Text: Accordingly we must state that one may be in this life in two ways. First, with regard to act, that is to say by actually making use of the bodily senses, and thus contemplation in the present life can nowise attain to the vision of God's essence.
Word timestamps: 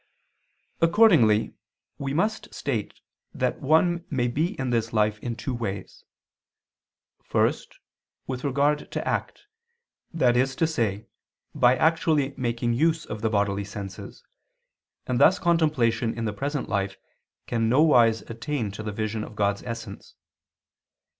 Accordingly 0.81 1.53
we 1.99 2.11
must 2.11 2.51
state 2.51 3.01
that 3.35 3.61
one 3.61 4.03
may 4.09 4.27
be 4.27 4.59
in 4.59 4.71
this 4.71 4.93
life 4.93 5.19
in 5.19 5.35
two 5.35 5.53
ways. 5.53 6.03
First, 7.23 7.77
with 8.25 8.43
regard 8.43 8.89
to 8.93 9.07
act, 9.07 9.45
that 10.11 10.35
is 10.35 10.55
to 10.55 10.65
say 10.65 11.05
by 11.53 11.75
actually 11.77 12.33
making 12.35 12.73
use 12.73 13.05
of 13.05 13.21
the 13.21 13.29
bodily 13.29 13.63
senses, 13.63 14.23
and 15.05 15.19
thus 15.21 15.37
contemplation 15.37 16.17
in 16.17 16.25
the 16.25 16.33
present 16.33 16.67
life 16.67 16.97
can 17.45 17.69
nowise 17.69 18.23
attain 18.23 18.71
to 18.71 18.81
the 18.81 18.91
vision 18.91 19.23
of 19.23 19.35
God's 19.35 19.61
essence. 19.61 20.15